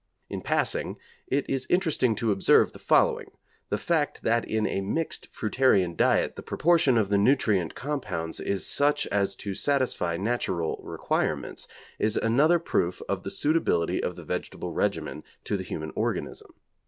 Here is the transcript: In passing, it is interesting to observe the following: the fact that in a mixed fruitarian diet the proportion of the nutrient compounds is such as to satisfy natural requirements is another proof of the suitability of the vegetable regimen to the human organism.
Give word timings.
In 0.31 0.41
passing, 0.41 0.97
it 1.27 1.47
is 1.47 1.67
interesting 1.69 2.15
to 2.15 2.31
observe 2.31 2.71
the 2.73 2.79
following: 2.79 3.29
the 3.69 3.77
fact 3.77 4.23
that 4.23 4.43
in 4.43 4.65
a 4.65 4.81
mixed 4.81 5.31
fruitarian 5.31 5.95
diet 5.95 6.35
the 6.35 6.41
proportion 6.41 6.97
of 6.97 7.09
the 7.09 7.19
nutrient 7.19 7.75
compounds 7.75 8.39
is 8.39 8.65
such 8.65 9.05
as 9.11 9.35
to 9.35 9.53
satisfy 9.53 10.17
natural 10.17 10.81
requirements 10.83 11.67
is 11.99 12.17
another 12.17 12.57
proof 12.57 13.03
of 13.07 13.21
the 13.21 13.29
suitability 13.29 14.01
of 14.01 14.15
the 14.15 14.23
vegetable 14.23 14.71
regimen 14.73 15.23
to 15.43 15.55
the 15.55 15.61
human 15.61 15.91
organism. 15.95 16.49